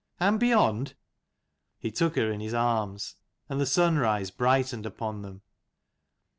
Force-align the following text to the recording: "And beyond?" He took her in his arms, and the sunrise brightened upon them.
"And 0.19 0.39
beyond?" 0.39 0.95
He 1.77 1.91
took 1.91 2.15
her 2.15 2.31
in 2.31 2.39
his 2.39 2.55
arms, 2.55 3.17
and 3.47 3.61
the 3.61 3.67
sunrise 3.67 4.31
brightened 4.31 4.87
upon 4.87 5.21
them. 5.21 5.43